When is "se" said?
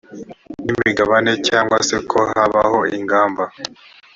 1.87-1.95